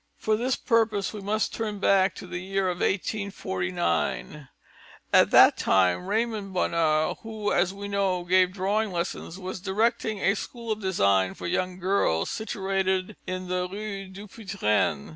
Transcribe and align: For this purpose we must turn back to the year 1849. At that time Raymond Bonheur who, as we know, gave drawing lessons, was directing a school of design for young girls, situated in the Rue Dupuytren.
For 0.17 0.35
this 0.35 0.55
purpose 0.55 1.13
we 1.13 1.21
must 1.21 1.53
turn 1.53 1.77
back 1.77 2.15
to 2.15 2.25
the 2.25 2.39
year 2.39 2.69
1849. 2.69 4.49
At 5.13 5.29
that 5.29 5.57
time 5.57 6.07
Raymond 6.07 6.55
Bonheur 6.55 7.13
who, 7.21 7.51
as 7.53 7.71
we 7.71 7.87
know, 7.87 8.23
gave 8.23 8.51
drawing 8.51 8.91
lessons, 8.91 9.37
was 9.37 9.59
directing 9.61 10.17
a 10.17 10.35
school 10.35 10.71
of 10.71 10.81
design 10.81 11.35
for 11.35 11.45
young 11.45 11.77
girls, 11.77 12.31
situated 12.31 13.15
in 13.27 13.47
the 13.47 13.67
Rue 13.71 14.07
Dupuytren. 14.07 15.09